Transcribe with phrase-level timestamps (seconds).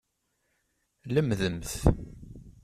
[1.13, 1.71] Lemdemt!